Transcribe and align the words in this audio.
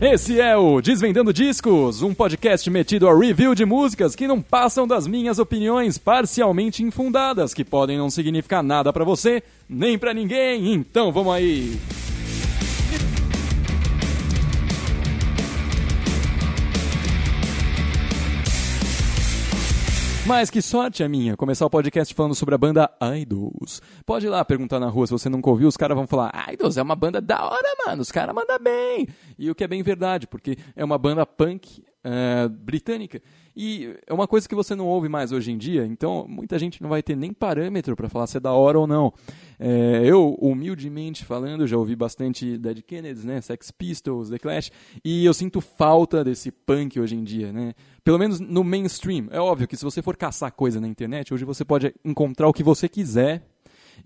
Esse 0.00 0.40
é 0.40 0.56
o 0.56 0.80
Desvendando 0.80 1.32
Discos, 1.32 2.02
um 2.02 2.14
podcast 2.14 2.70
metido 2.70 3.08
a 3.08 3.18
review 3.18 3.52
de 3.52 3.64
músicas 3.64 4.14
que 4.14 4.28
não 4.28 4.40
passam 4.40 4.86
das 4.86 5.08
minhas 5.08 5.40
opiniões 5.40 5.98
parcialmente 5.98 6.84
infundadas, 6.84 7.52
que 7.52 7.64
podem 7.64 7.98
não 7.98 8.08
significar 8.08 8.62
nada 8.62 8.92
pra 8.92 9.04
você, 9.04 9.42
nem 9.68 9.98
pra 9.98 10.14
ninguém. 10.14 10.72
Então 10.72 11.10
vamos 11.10 11.34
aí. 11.34 11.76
Mas 20.28 20.50
que 20.50 20.60
sorte 20.60 21.02
a 21.02 21.08
minha, 21.08 21.38
começar 21.38 21.64
o 21.64 21.70
podcast 21.70 22.12
falando 22.12 22.34
sobre 22.34 22.54
a 22.54 22.58
banda 22.58 22.90
Idols. 23.18 23.80
Pode 24.04 24.26
ir 24.26 24.28
lá 24.28 24.44
perguntar 24.44 24.78
na 24.78 24.86
rua 24.86 25.06
se 25.06 25.12
você 25.12 25.26
nunca 25.26 25.48
ouviu, 25.48 25.66
os 25.66 25.76
caras 25.76 25.96
vão 25.96 26.06
falar: 26.06 26.30
Idols 26.52 26.76
é 26.76 26.82
uma 26.82 26.94
banda 26.94 27.18
da 27.18 27.42
hora, 27.42 27.66
mano, 27.86 28.02
os 28.02 28.12
caras 28.12 28.34
mandam 28.34 28.58
bem. 28.58 29.08
E 29.38 29.50
o 29.50 29.54
que 29.54 29.64
é 29.64 29.66
bem 29.66 29.82
verdade, 29.82 30.26
porque 30.26 30.58
é 30.76 30.84
uma 30.84 30.98
banda 30.98 31.24
punk 31.24 31.82
uh, 32.04 32.46
britânica. 32.46 33.22
E 33.56 33.96
é 34.06 34.12
uma 34.12 34.28
coisa 34.28 34.46
que 34.46 34.54
você 34.54 34.74
não 34.74 34.86
ouve 34.86 35.08
mais 35.08 35.32
hoje 35.32 35.50
em 35.50 35.56
dia, 35.56 35.86
então 35.86 36.26
muita 36.28 36.58
gente 36.58 36.82
não 36.82 36.90
vai 36.90 37.02
ter 37.02 37.16
nem 37.16 37.32
parâmetro 37.32 37.96
para 37.96 38.10
falar 38.10 38.26
se 38.26 38.36
é 38.36 38.40
da 38.40 38.52
hora 38.52 38.78
ou 38.78 38.86
não. 38.86 39.14
É, 39.58 40.02
eu, 40.04 40.36
humildemente 40.40 41.24
falando, 41.24 41.66
já 41.66 41.76
ouvi 41.76 41.96
bastante 41.96 42.56
Dead 42.56 42.80
Kennedys, 42.82 43.24
né, 43.24 43.40
Sex 43.40 43.70
Pistols, 43.70 44.30
The 44.30 44.38
Clash, 44.38 44.70
e 45.04 45.24
eu 45.24 45.34
sinto 45.34 45.60
falta 45.60 46.22
desse 46.22 46.50
punk 46.50 47.00
hoje 47.00 47.16
em 47.16 47.24
dia, 47.24 47.52
né? 47.52 47.74
Pelo 48.04 48.18
menos 48.18 48.40
no 48.40 48.62
mainstream. 48.62 49.26
É 49.30 49.40
óbvio 49.40 49.66
que 49.66 49.76
se 49.76 49.84
você 49.84 50.00
for 50.00 50.16
caçar 50.16 50.52
coisa 50.52 50.80
na 50.80 50.88
internet, 50.88 51.34
hoje 51.34 51.44
você 51.44 51.64
pode 51.64 51.94
encontrar 52.04 52.48
o 52.48 52.52
que 52.52 52.62
você 52.62 52.88
quiser. 52.88 53.42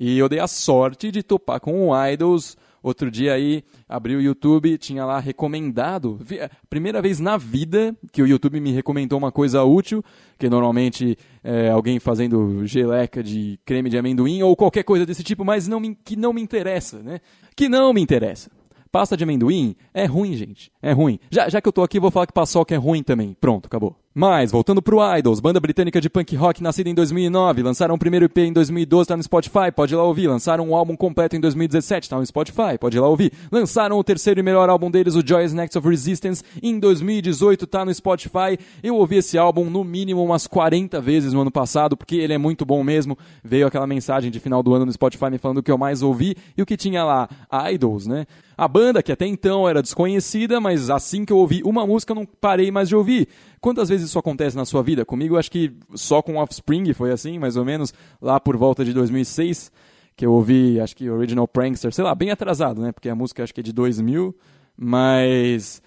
E 0.04 0.18
eu 0.18 0.28
dei 0.28 0.40
a 0.40 0.48
sorte 0.48 1.12
de 1.12 1.22
topar 1.22 1.60
com 1.60 1.90
o 1.90 2.06
Idols. 2.08 2.56
Outro 2.82 3.08
dia 3.08 3.34
aí, 3.34 3.62
abri 3.88 4.16
o 4.16 4.20
YouTube, 4.20 4.76
tinha 4.76 5.04
lá 5.04 5.20
recomendado. 5.20 6.18
É, 6.32 6.50
primeira 6.68 7.00
vez 7.00 7.20
na 7.20 7.36
vida 7.36 7.96
que 8.10 8.20
o 8.20 8.26
YouTube 8.26 8.58
me 8.58 8.72
recomendou 8.72 9.16
uma 9.16 9.30
coisa 9.30 9.62
útil, 9.62 10.02
que 10.36 10.50
normalmente 10.50 11.16
é 11.44 11.70
alguém 11.70 12.00
fazendo 12.00 12.66
geleca 12.66 13.22
de 13.22 13.60
creme 13.64 13.88
de 13.88 13.96
amendoim 13.96 14.42
ou 14.42 14.56
qualquer 14.56 14.82
coisa 14.82 15.06
desse 15.06 15.22
tipo, 15.22 15.44
mas 15.44 15.68
não 15.68 15.78
me, 15.78 15.94
que 15.94 16.16
não 16.16 16.32
me 16.32 16.42
interessa, 16.42 16.98
né? 17.00 17.20
Que 17.54 17.68
não 17.68 17.92
me 17.92 18.00
interessa. 18.00 18.50
Pasta 18.90 19.16
de 19.16 19.22
amendoim 19.22 19.76
é 19.94 20.04
ruim, 20.04 20.34
gente. 20.34 20.72
É 20.82 20.90
ruim. 20.90 21.20
Já, 21.30 21.48
já 21.48 21.60
que 21.60 21.68
eu 21.68 21.72
tô 21.72 21.80
aqui, 21.80 22.00
vou 22.00 22.10
falar 22.10 22.26
que 22.26 22.32
paçoca 22.32 22.74
é 22.74 22.76
ruim 22.76 23.04
também. 23.04 23.36
Pronto, 23.40 23.66
acabou. 23.66 24.01
Mas, 24.14 24.52
voltando 24.52 24.82
pro 24.82 24.98
Idols, 25.16 25.40
banda 25.40 25.58
britânica 25.58 25.98
de 25.98 26.10
punk 26.10 26.36
rock 26.36 26.62
nascida 26.62 26.90
em 26.90 26.94
2009, 26.94 27.62
lançaram 27.62 27.94
o 27.94 27.98
primeiro 27.98 28.26
EP 28.26 28.38
em 28.38 28.52
2012, 28.52 29.08
tá 29.08 29.16
no 29.16 29.22
Spotify, 29.22 29.72
pode 29.74 29.94
ir 29.94 29.96
lá 29.96 30.02
ouvir. 30.02 30.28
Lançaram 30.28 30.68
um 30.68 30.76
álbum 30.76 30.94
completo 30.94 31.34
em 31.34 31.40
2017, 31.40 32.10
tá 32.10 32.18
no 32.18 32.26
Spotify, 32.26 32.76
pode 32.78 32.98
ir 32.98 33.00
lá 33.00 33.08
ouvir. 33.08 33.32
Lançaram 33.50 33.98
o 33.98 34.04
terceiro 34.04 34.38
e 34.38 34.42
melhor 34.42 34.68
álbum 34.68 34.90
deles, 34.90 35.14
o 35.14 35.26
Joyous 35.26 35.54
Next 35.54 35.78
of 35.78 35.88
Resistance, 35.88 36.44
em 36.62 36.78
2018, 36.78 37.66
tá 37.66 37.86
no 37.86 37.94
Spotify. 37.94 38.58
Eu 38.82 38.96
ouvi 38.96 39.16
esse 39.16 39.38
álbum 39.38 39.70
no 39.70 39.82
mínimo 39.82 40.22
umas 40.22 40.46
40 40.46 41.00
vezes 41.00 41.32
no 41.32 41.40
ano 41.40 41.50
passado, 41.50 41.96
porque 41.96 42.16
ele 42.16 42.34
é 42.34 42.38
muito 42.38 42.66
bom 42.66 42.84
mesmo. 42.84 43.16
Veio 43.42 43.66
aquela 43.66 43.86
mensagem 43.86 44.30
de 44.30 44.38
final 44.38 44.62
do 44.62 44.74
ano 44.74 44.84
no 44.84 44.92
Spotify 44.92 45.30
me 45.30 45.38
falando 45.38 45.58
o 45.58 45.62
que 45.62 45.72
eu 45.72 45.78
mais 45.78 46.02
ouvi 46.02 46.36
e 46.54 46.60
o 46.60 46.66
que 46.66 46.76
tinha 46.76 47.02
lá, 47.02 47.30
Idols, 47.72 48.06
né? 48.06 48.26
A 48.58 48.68
banda, 48.68 49.02
que 49.02 49.10
até 49.10 49.26
então 49.26 49.66
era 49.66 49.80
desconhecida, 49.80 50.60
mas 50.60 50.90
assim 50.90 51.24
que 51.24 51.32
eu 51.32 51.38
ouvi 51.38 51.62
uma 51.64 51.86
música, 51.86 52.12
eu 52.12 52.16
não 52.16 52.26
parei 52.26 52.70
mais 52.70 52.88
de 52.88 52.94
ouvir. 52.94 53.26
Quantas 53.62 53.88
vezes 53.88 54.08
isso 54.08 54.18
acontece 54.18 54.56
na 54.56 54.64
sua 54.64 54.82
vida? 54.82 55.04
Comigo, 55.04 55.38
acho 55.38 55.48
que 55.48 55.72
só 55.94 56.20
com 56.20 56.36
Offspring 56.36 56.92
foi 56.92 57.12
assim, 57.12 57.38
mais 57.38 57.56
ou 57.56 57.64
menos, 57.64 57.94
lá 58.20 58.40
por 58.40 58.56
volta 58.56 58.84
de 58.84 58.92
2006, 58.92 59.70
que 60.16 60.26
eu 60.26 60.32
ouvi, 60.32 60.80
acho 60.80 60.96
que 60.96 61.08
Original 61.08 61.46
Prankster, 61.46 61.94
sei 61.94 62.02
lá, 62.02 62.12
bem 62.12 62.32
atrasado, 62.32 62.82
né? 62.82 62.90
Porque 62.90 63.08
a 63.08 63.14
música 63.14 63.44
acho 63.44 63.54
que 63.54 63.60
é 63.60 63.62
de 63.62 63.72
2000, 63.72 64.36
mas 64.76 65.80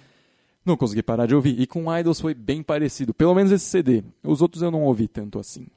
não 0.66 0.78
consegui 0.78 1.04
parar 1.04 1.26
de 1.26 1.36
ouvir. 1.36 1.60
E 1.60 1.68
com 1.68 1.94
Idols 1.94 2.22
foi 2.22 2.34
bem 2.34 2.64
parecido, 2.64 3.14
pelo 3.14 3.36
menos 3.36 3.52
esse 3.52 3.66
CD. 3.66 4.06
Os 4.24 4.42
outros 4.42 4.64
eu 4.64 4.72
não 4.72 4.84
ouvi 4.84 5.10
tanto 5.10 5.38
assim. 5.38 5.68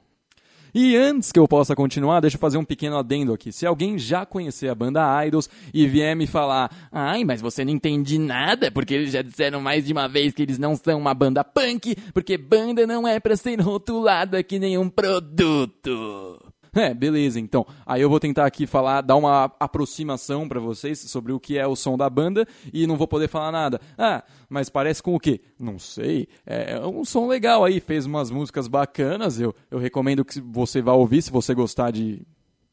E 0.73 0.95
antes 0.95 1.31
que 1.31 1.39
eu 1.39 1.47
possa 1.47 1.75
continuar, 1.75 2.19
deixa 2.19 2.37
eu 2.37 2.41
fazer 2.41 2.57
um 2.57 2.63
pequeno 2.63 2.97
adendo 2.97 3.33
aqui. 3.33 3.51
Se 3.51 3.65
alguém 3.65 3.97
já 3.97 4.25
conhecer 4.25 4.69
a 4.69 4.75
banda 4.75 5.25
Idols 5.25 5.49
e 5.73 5.87
vier 5.87 6.15
me 6.15 6.27
falar, 6.27 6.89
ai, 6.91 7.23
mas 7.23 7.41
você 7.41 7.65
não 7.65 7.71
entende 7.71 8.17
nada, 8.17 8.71
porque 8.71 8.93
eles 8.93 9.11
já 9.11 9.21
disseram 9.21 9.61
mais 9.61 9.85
de 9.85 9.93
uma 9.93 10.07
vez 10.07 10.33
que 10.33 10.41
eles 10.41 10.57
não 10.57 10.75
são 10.75 10.99
uma 10.99 11.13
banda 11.13 11.43
punk, 11.43 11.95
porque 12.13 12.37
banda 12.37 12.85
não 12.85 13.07
é 13.07 13.19
para 13.19 13.35
ser 13.35 13.59
rotulada 13.61 14.43
que 14.43 14.59
nem 14.59 14.77
um 14.77 14.89
produto. 14.89 16.48
É, 16.79 16.93
beleza, 16.93 17.39
então. 17.39 17.65
Aí 17.85 18.01
eu 18.01 18.09
vou 18.09 18.19
tentar 18.19 18.45
aqui 18.45 18.65
falar, 18.65 19.01
dar 19.01 19.15
uma 19.15 19.51
aproximação 19.59 20.47
para 20.47 20.59
vocês 20.59 20.99
sobre 20.99 21.31
o 21.33 21.39
que 21.39 21.57
é 21.57 21.67
o 21.67 21.75
som 21.75 21.97
da 21.97 22.09
banda 22.09 22.47
e 22.71 22.85
não 22.87 22.95
vou 22.95 23.07
poder 23.07 23.27
falar 23.27 23.51
nada. 23.51 23.81
Ah, 23.97 24.23
mas 24.47 24.69
parece 24.69 25.01
com 25.01 25.15
o 25.15 25.19
quê? 25.19 25.41
Não 25.59 25.79
sei. 25.79 26.27
É, 26.45 26.73
é 26.73 26.87
um 26.87 27.03
som 27.03 27.27
legal 27.27 27.65
aí, 27.65 27.79
fez 27.79 28.05
umas 28.05 28.31
músicas 28.31 28.67
bacanas. 28.67 29.39
Eu, 29.39 29.53
eu 29.69 29.79
recomendo 29.79 30.23
que 30.23 30.39
você 30.39 30.81
vá 30.81 30.93
ouvir 30.93 31.21
se 31.21 31.31
você 31.31 31.53
gostar 31.53 31.91
de 31.91 32.21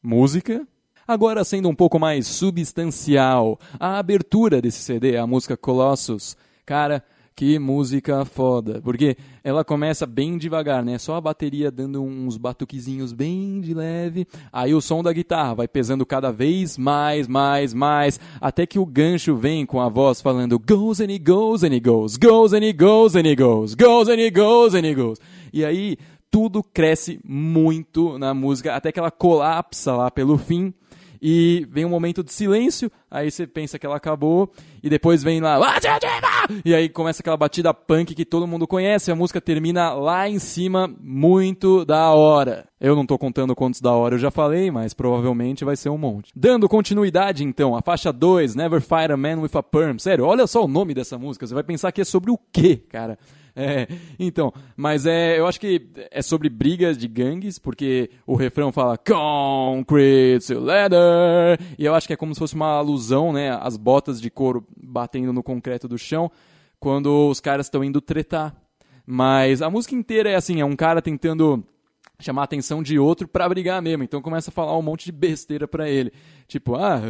música. 0.01 0.65
Agora, 1.07 1.43
sendo 1.43 1.69
um 1.69 1.75
pouco 1.75 1.97
mais 1.97 2.27
substancial, 2.27 3.57
a 3.79 3.97
abertura 3.97 4.61
desse 4.61 4.79
CD, 4.79 5.17
a 5.17 5.25
música 5.25 5.55
Colossus, 5.55 6.35
cara, 6.65 7.03
que 7.37 7.59
música 7.59 8.25
foda. 8.25 8.81
Porque 8.81 9.15
ela 9.43 9.63
começa 9.63 10.07
bem 10.07 10.39
devagar, 10.39 10.83
né? 10.83 10.97
Só 10.97 11.13
a 11.15 11.21
bateria 11.21 11.69
dando 11.69 12.01
uns 12.01 12.35
batuquezinhos 12.35 13.13
bem 13.13 13.61
de 13.61 13.75
leve. 13.75 14.27
Aí 14.51 14.73
o 14.73 14.81
som 14.81 15.03
da 15.03 15.13
guitarra 15.13 15.53
vai 15.53 15.67
pesando 15.67 16.03
cada 16.03 16.31
vez 16.31 16.79
mais, 16.79 17.27
mais, 17.27 17.75
mais. 17.75 18.19
Até 18.41 18.65
que 18.65 18.79
o 18.79 18.85
gancho 18.87 19.35
vem 19.35 19.67
com 19.67 19.79
a 19.79 19.87
voz 19.87 20.19
falando 20.19 20.57
goes 20.57 20.99
and 20.99 21.11
he 21.11 21.19
goes 21.19 21.63
and 21.63 21.75
he 21.75 21.79
goes, 21.79 22.17
goes 22.17 22.53
and 22.53 22.63
he 22.63 22.73
goes 22.73 23.15
and 23.15 23.27
he 23.27 23.35
goes, 23.35 23.75
goes 23.75 24.09
and 24.09 24.19
he 24.19 24.31
goes 24.31 24.73
and 24.73 24.87
he 24.87 24.95
goes. 24.95 25.19
E 25.53 25.63
aí 25.63 25.95
tudo 26.31 26.63
cresce 26.63 27.19
muito 27.23 28.17
na 28.17 28.33
música 28.33 28.75
até 28.75 28.91
que 28.91 28.99
ela 28.99 29.11
colapsa 29.11 29.95
lá 29.95 30.09
pelo 30.09 30.39
fim 30.39 30.73
e 31.21 31.67
vem 31.69 31.85
um 31.85 31.89
momento 31.89 32.23
de 32.23 32.31
silêncio, 32.31 32.91
aí 33.09 33.29
você 33.29 33.47
pensa 33.47 33.79
que 33.79 33.85
ela 33.85 33.97
acabou, 33.97 34.51
e 34.87 34.89
depois 34.89 35.21
vem 35.21 35.41
lá, 35.41 35.59
e 36.63 36.73
aí 36.73 36.87
começa 36.87 37.21
aquela 37.21 37.35
batida 37.35 37.73
punk 37.73 38.15
que 38.15 38.23
todo 38.23 38.47
mundo 38.47 38.65
conhece, 38.65 39.11
a 39.11 39.15
música 39.15 39.41
termina 39.41 39.93
lá 39.93 40.29
em 40.29 40.39
cima, 40.39 40.89
muito 41.01 41.83
da 41.83 42.11
hora. 42.11 42.65
Eu 42.79 42.95
não 42.95 43.05
tô 43.05 43.17
contando 43.17 43.55
quantos 43.55 43.81
da 43.81 43.91
hora 43.91 44.15
eu 44.15 44.19
já 44.19 44.31
falei, 44.31 44.71
mas 44.71 44.93
provavelmente 44.93 45.65
vai 45.65 45.75
ser 45.75 45.89
um 45.89 45.97
monte. 45.97 46.31
Dando 46.35 46.69
continuidade 46.69 47.43
então, 47.43 47.75
a 47.75 47.81
faixa 47.81 48.13
2, 48.13 48.55
Never 48.55 48.79
Fight 48.79 49.11
a 49.11 49.17
Man 49.17 49.41
with 49.41 49.51
a 49.53 49.63
Perm. 49.63 49.97
Sério, 49.97 50.25
olha 50.25 50.47
só 50.47 50.63
o 50.63 50.67
nome 50.67 50.93
dessa 50.93 51.17
música, 51.17 51.45
você 51.45 51.53
vai 51.53 51.63
pensar 51.63 51.91
que 51.91 52.01
é 52.01 52.05
sobre 52.05 52.31
o 52.31 52.39
quê, 52.51 52.77
cara? 52.89 53.17
É, 53.59 53.87
então, 54.19 54.53
mas 54.75 55.07
é, 55.07 55.39
eu 55.39 55.47
acho 55.47 55.59
que 55.59 55.89
é 56.11 56.21
sobre 56.21 56.47
brigas 56.47 56.95
de 56.95 57.07
gangues, 57.07 57.57
porque 57.57 58.11
o 58.27 58.35
refrão 58.35 58.71
fala 58.71 58.99
Concrete 58.99 60.53
Leather, 60.53 61.59
e 61.75 61.83
eu 61.83 61.95
acho 61.95 62.05
que 62.05 62.13
é 62.13 62.15
como 62.15 62.35
se 62.35 62.39
fosse 62.39 62.53
uma 62.53 62.77
alusão, 62.77 63.33
né, 63.33 63.57
as 63.59 63.75
botas 63.75 64.21
de 64.21 64.29
couro 64.29 64.63
batendo 64.81 65.33
no 65.33 65.43
concreto 65.43 65.87
do 65.87 65.97
chão, 65.97 66.31
quando 66.79 67.29
os 67.29 67.39
caras 67.39 67.65
estão 67.65 67.83
indo 67.83 68.01
tretar. 68.01 68.55
Mas 69.05 69.61
a 69.61 69.69
música 69.69 69.95
inteira 69.95 70.29
é 70.29 70.35
assim, 70.35 70.59
é 70.59 70.65
um 70.65 70.75
cara 70.75 71.01
tentando 71.01 71.63
chamar 72.19 72.41
a 72.41 72.45
atenção 72.45 72.81
de 72.81 72.97
outro 72.97 73.27
para 73.27 73.47
brigar 73.47 73.81
mesmo. 73.81 74.03
Então 74.03 74.21
começa 74.21 74.49
a 74.49 74.53
falar 74.53 74.77
um 74.77 74.81
monte 74.81 75.05
de 75.05 75.11
besteira 75.11 75.67
para 75.67 75.89
ele. 75.89 76.11
Tipo, 76.47 76.75
ah, 76.75 77.01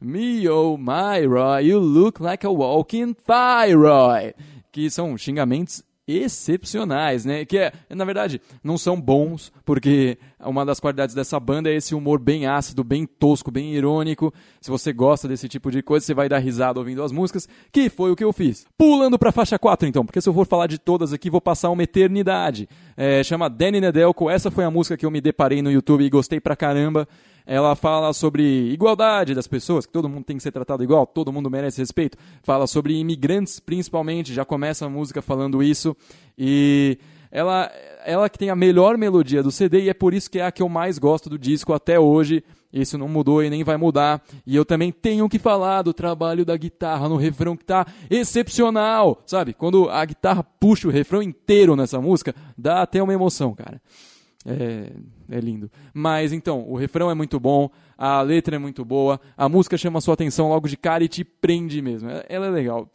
me 0.00 0.48
oh 0.48 0.76
my 0.76 1.24
Roy, 1.26 1.66
you 1.66 1.78
look 1.78 2.22
like 2.22 2.46
a 2.46 2.50
walking 2.50 3.14
thyroid. 3.14 4.34
Que 4.72 4.88
são 4.90 5.16
xingamentos 5.18 5.82
excepcionais, 6.06 7.24
né? 7.24 7.44
Que 7.44 7.58
é, 7.58 7.72
na 7.90 8.04
verdade, 8.04 8.40
não 8.62 8.76
são 8.76 9.00
bons, 9.00 9.52
porque 9.64 10.18
uma 10.40 10.64
das 10.64 10.80
qualidades 10.80 11.14
dessa 11.14 11.38
banda 11.38 11.70
é 11.70 11.76
esse 11.76 11.94
humor 11.94 12.18
bem 12.18 12.46
ácido, 12.46 12.82
bem 12.82 13.06
tosco, 13.06 13.50
bem 13.50 13.74
irônico. 13.74 14.32
Se 14.60 14.70
você 14.70 14.92
gosta 14.92 15.28
desse 15.28 15.48
tipo 15.48 15.70
de 15.70 15.82
coisa, 15.82 16.04
você 16.04 16.14
vai 16.14 16.28
dar 16.28 16.38
risada 16.38 16.78
ouvindo 16.78 17.02
as 17.02 17.12
músicas, 17.12 17.48
que 17.72 17.88
foi 17.88 18.10
o 18.10 18.16
que 18.16 18.24
eu 18.24 18.32
fiz. 18.32 18.66
Pulando 18.76 19.18
pra 19.18 19.32
faixa 19.32 19.58
4, 19.58 19.88
então, 19.88 20.04
porque 20.04 20.20
se 20.20 20.28
eu 20.28 20.34
for 20.34 20.46
falar 20.46 20.66
de 20.66 20.78
todas 20.78 21.12
aqui, 21.12 21.30
vou 21.30 21.40
passar 21.40 21.70
uma 21.70 21.82
eternidade. 21.82 22.68
É, 22.96 23.22
chama 23.22 23.48
Danny 23.48 23.80
Nedelko, 23.80 24.28
essa 24.28 24.50
foi 24.50 24.64
a 24.64 24.70
música 24.70 24.96
que 24.96 25.06
eu 25.06 25.10
me 25.10 25.20
deparei 25.20 25.62
no 25.62 25.70
YouTube 25.70 26.04
e 26.04 26.10
gostei 26.10 26.40
pra 26.40 26.56
caramba 26.56 27.08
ela 27.46 27.74
fala 27.74 28.12
sobre 28.12 28.44
igualdade 28.72 29.34
das 29.34 29.48
pessoas, 29.48 29.84
que 29.84 29.92
todo 29.92 30.08
mundo 30.08 30.24
tem 30.24 30.36
que 30.36 30.42
ser 30.42 30.52
tratado 30.52 30.84
igual, 30.84 31.04
todo 31.04 31.32
mundo 31.32 31.50
merece 31.50 31.80
respeito. 31.80 32.16
Fala 32.44 32.64
sobre 32.66 32.94
imigrantes, 32.94 33.58
principalmente, 33.58 34.32
já 34.32 34.44
começa 34.44 34.86
a 34.86 34.88
música 34.88 35.20
falando 35.20 35.60
isso. 35.60 35.96
E 36.38 36.96
ela, 37.30 37.70
ela 38.04 38.28
que 38.28 38.38
tem 38.38 38.50
a 38.50 38.56
melhor 38.56 38.98
melodia 38.98 39.42
do 39.42 39.50
CD 39.50 39.82
e 39.82 39.88
é 39.88 39.94
por 39.94 40.12
isso 40.12 40.30
que 40.30 40.38
é 40.38 40.46
a 40.46 40.52
que 40.52 40.62
eu 40.62 40.68
mais 40.68 40.98
gosto 40.98 41.30
do 41.30 41.38
disco 41.38 41.72
até 41.72 41.98
hoje. 41.98 42.42
Isso 42.72 42.96
não 42.96 43.08
mudou 43.08 43.42
e 43.42 43.50
nem 43.50 43.64
vai 43.64 43.76
mudar. 43.76 44.22
E 44.46 44.54
eu 44.54 44.64
também 44.64 44.92
tenho 44.92 45.28
que 45.28 45.38
falar 45.38 45.82
do 45.82 45.92
trabalho 45.92 46.44
da 46.44 46.56
guitarra 46.56 47.08
no 47.08 47.16
refrão 47.16 47.56
que 47.56 47.64
tá 47.64 47.86
excepcional, 48.08 49.22
sabe? 49.26 49.52
Quando 49.52 49.88
a 49.90 50.04
guitarra 50.04 50.42
puxa 50.42 50.86
o 50.86 50.90
refrão 50.90 51.22
inteiro 51.22 51.74
nessa 51.74 52.00
música, 52.00 52.34
dá 52.56 52.82
até 52.82 53.02
uma 53.02 53.12
emoção, 53.12 53.54
cara. 53.54 53.80
É, 54.46 54.92
é 55.30 55.40
lindo. 55.40 55.70
Mas 55.92 56.32
então, 56.32 56.64
o 56.68 56.76
refrão 56.76 57.10
é 57.10 57.14
muito 57.14 57.38
bom, 57.38 57.70
a 57.98 58.22
letra 58.22 58.56
é 58.56 58.58
muito 58.58 58.84
boa, 58.84 59.20
a 59.36 59.48
música 59.48 59.76
chama 59.76 60.00
sua 60.00 60.14
atenção 60.14 60.48
logo 60.48 60.68
de 60.68 60.76
cara 60.76 61.04
e 61.04 61.08
te 61.08 61.24
prende 61.24 61.82
mesmo. 61.82 62.08
Ela 62.28 62.46
é 62.46 62.50
legal. 62.50 62.88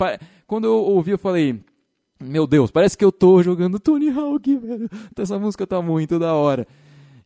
Quando 0.47 0.65
eu 0.65 0.73
ouvi, 0.73 1.11
eu 1.11 1.19
falei. 1.19 1.61
Meu 2.25 2.48
Deus, 2.48 2.72
parece 2.72 2.98
que 2.98 3.06
eu 3.06 3.12
tô 3.12 3.42
jogando 3.42 3.80
Tony 3.80 4.10
Hawk, 4.10 4.56
velho. 4.57 4.89
Essa 5.18 5.39
música 5.39 5.66
tá 5.66 5.81
muito 5.81 6.19
da 6.19 6.33
hora. 6.33 6.68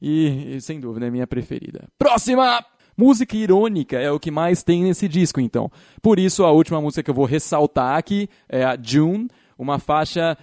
E, 0.01 0.55
e 0.55 0.61
sem 0.61 0.79
dúvida, 0.79 1.07
é 1.07 1.11
minha 1.11 1.27
preferida. 1.27 1.87
Próxima! 1.97 2.63
Música 2.97 3.37
irônica 3.37 3.97
é 3.97 4.11
o 4.11 4.19
que 4.19 4.29
mais 4.29 4.61
tem 4.61 4.83
nesse 4.83 5.07
disco, 5.07 5.39
então. 5.39 5.71
Por 6.01 6.19
isso, 6.19 6.43
a 6.43 6.51
última 6.51 6.81
música 6.81 7.01
que 7.01 7.09
eu 7.09 7.15
vou 7.15 7.23
ressaltar 7.23 7.97
aqui 7.97 8.27
é 8.49 8.65
a 8.65 8.77
June, 8.81 9.29
uma 9.57 9.79
faixa 9.79 10.37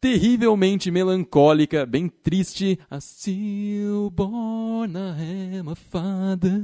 terrivelmente 0.00 0.90
melancólica, 0.90 1.84
bem 1.86 2.08
triste. 2.08 2.78
A 2.90 3.00
stillborn 3.00 4.94
I 4.96 5.58
am 5.58 5.70
a 5.70 5.74
father. 5.74 6.60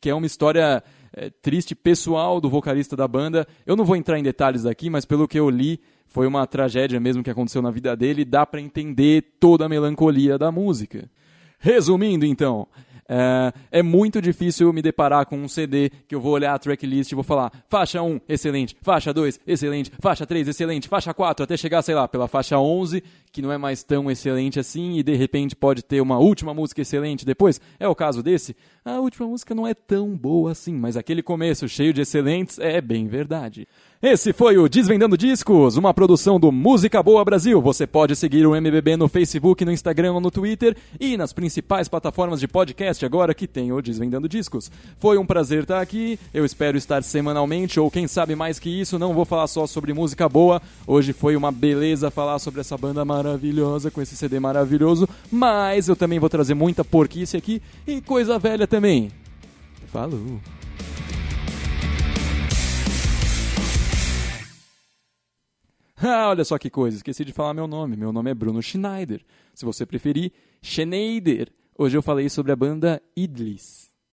Que 0.00 0.10
é 0.10 0.14
uma 0.14 0.26
história 0.26 0.82
é, 1.12 1.28
triste 1.28 1.74
pessoal 1.74 2.40
do 2.40 2.48
vocalista 2.48 2.96
da 2.96 3.06
banda. 3.06 3.46
Eu 3.66 3.76
não 3.76 3.84
vou 3.84 3.96
entrar 3.96 4.18
em 4.18 4.22
detalhes 4.22 4.64
aqui, 4.64 4.88
mas 4.88 5.04
pelo 5.04 5.28
que 5.28 5.38
eu 5.38 5.50
li, 5.50 5.80
foi 6.06 6.26
uma 6.26 6.46
tragédia 6.46 6.98
mesmo 6.98 7.22
que 7.22 7.30
aconteceu 7.30 7.60
na 7.60 7.70
vida 7.70 7.96
dele. 7.96 8.24
Dá 8.24 8.46
para 8.46 8.60
entender 8.60 9.36
toda 9.38 9.66
a 9.66 9.68
melancolia 9.68 10.38
da 10.38 10.50
música. 10.50 11.10
Resumindo, 11.58 12.24
então, 12.24 12.68
é, 13.08 13.52
é, 13.70 13.82
muito 13.82 14.20
difícil 14.20 14.72
me 14.72 14.82
deparar 14.82 15.26
com 15.26 15.38
um 15.38 15.48
CD 15.48 15.90
que 16.08 16.14
eu 16.14 16.20
vou 16.20 16.32
olhar 16.32 16.54
a 16.54 16.58
tracklist 16.58 17.12
e 17.12 17.14
vou 17.14 17.22
falar 17.22 17.52
faixa 17.68 18.02
1, 18.02 18.20
excelente, 18.28 18.76
faixa 18.82 19.12
2, 19.12 19.40
excelente, 19.46 19.92
faixa 20.00 20.26
3, 20.26 20.48
excelente, 20.48 20.88
faixa 20.88 21.14
4, 21.14 21.44
até 21.44 21.56
chegar, 21.56 21.82
sei 21.82 21.94
lá, 21.94 22.08
pela 22.08 22.26
faixa 22.26 22.58
11, 22.58 23.02
que 23.30 23.40
não 23.40 23.52
é 23.52 23.58
mais 23.58 23.84
tão 23.84 24.10
excelente 24.10 24.58
assim 24.58 24.98
e 24.98 25.04
de 25.04 25.14
repente 25.14 25.54
pode 25.54 25.84
ter 25.84 26.00
uma 26.00 26.18
última 26.18 26.52
música 26.52 26.82
excelente 26.82 27.24
depois. 27.24 27.60
É 27.78 27.86
o 27.86 27.94
caso 27.94 28.22
desse. 28.22 28.56
A 28.84 28.98
última 28.98 29.28
música 29.28 29.54
não 29.54 29.66
é 29.66 29.74
tão 29.74 30.16
boa 30.16 30.50
assim, 30.50 30.74
mas 30.74 30.96
aquele 30.96 31.22
começo 31.22 31.68
cheio 31.68 31.92
de 31.92 32.00
excelentes 32.00 32.58
é 32.58 32.80
bem 32.80 33.06
verdade. 33.06 33.68
Esse 34.08 34.32
foi 34.32 34.56
o 34.56 34.68
Desvendando 34.68 35.18
Discos, 35.18 35.76
uma 35.76 35.92
produção 35.92 36.38
do 36.38 36.52
Música 36.52 37.02
Boa 37.02 37.24
Brasil. 37.24 37.60
Você 37.60 37.88
pode 37.88 38.14
seguir 38.14 38.46
o 38.46 38.54
MBB 38.54 38.96
no 38.96 39.08
Facebook, 39.08 39.64
no 39.64 39.72
Instagram 39.72 40.12
ou 40.12 40.20
no 40.20 40.30
Twitter 40.30 40.76
e 41.00 41.16
nas 41.16 41.32
principais 41.32 41.88
plataformas 41.88 42.38
de 42.38 42.46
podcast 42.46 43.04
agora 43.04 43.34
que 43.34 43.48
tem 43.48 43.72
o 43.72 43.82
Desvendando 43.82 44.28
Discos. 44.28 44.70
Foi 45.00 45.18
um 45.18 45.26
prazer 45.26 45.62
estar 45.62 45.80
aqui, 45.80 46.20
eu 46.32 46.44
espero 46.44 46.78
estar 46.78 47.02
semanalmente 47.02 47.80
ou 47.80 47.90
quem 47.90 48.06
sabe 48.06 48.36
mais 48.36 48.60
que 48.60 48.70
isso, 48.70 48.96
não 48.96 49.12
vou 49.12 49.24
falar 49.24 49.48
só 49.48 49.66
sobre 49.66 49.92
música 49.92 50.28
boa. 50.28 50.62
Hoje 50.86 51.12
foi 51.12 51.34
uma 51.34 51.50
beleza 51.50 52.08
falar 52.08 52.38
sobre 52.38 52.60
essa 52.60 52.78
banda 52.78 53.04
maravilhosa 53.04 53.90
com 53.90 54.00
esse 54.00 54.16
CD 54.16 54.38
maravilhoso, 54.38 55.08
mas 55.32 55.88
eu 55.88 55.96
também 55.96 56.20
vou 56.20 56.30
trazer 56.30 56.54
muita 56.54 56.84
porquice 56.84 57.36
aqui 57.36 57.60
e 57.84 58.00
coisa 58.00 58.38
velha 58.38 58.68
também. 58.68 59.10
Falou! 59.88 60.55
olha 66.28 66.44
só 66.44 66.58
que 66.58 66.70
coisa, 66.70 66.96
esqueci 66.96 67.24
de 67.24 67.32
falar 67.32 67.54
meu 67.54 67.66
nome. 67.66 67.96
Meu 67.96 68.12
nome 68.12 68.30
é 68.30 68.34
Bruno 68.34 68.62
Schneider. 68.62 69.22
Se 69.54 69.64
você 69.64 69.84
preferir, 69.84 70.32
Schneider. 70.62 71.52
Hoje 71.76 71.96
eu 71.96 72.02
falei 72.02 72.28
sobre 72.28 72.52
a 72.52 72.56
banda 72.56 73.02
Idlis. 73.16 73.95